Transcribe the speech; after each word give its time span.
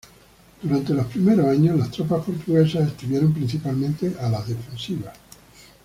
Durante 0.63 0.95
los 0.95 1.05
primeros 1.05 1.45
años 1.45 1.77
las 1.77 1.91
tropas 1.91 2.25
portuguesas 2.25 2.87
estuvieron 2.87 3.31
principalmente 3.35 4.11
a 4.19 4.29
la 4.29 4.41
defensiva. 4.43 5.13